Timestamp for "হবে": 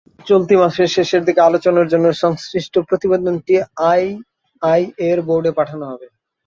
5.91-6.07